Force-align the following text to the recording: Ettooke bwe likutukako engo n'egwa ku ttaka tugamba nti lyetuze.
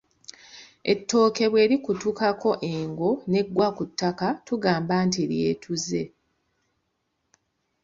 Ettooke 0.91 1.45
bwe 1.51 1.69
likutukako 1.71 2.51
engo 2.73 3.09
n'egwa 3.29 3.67
ku 3.77 3.83
ttaka 3.89 4.27
tugamba 4.47 4.95
nti 5.07 5.21
lyetuze. 5.31 6.03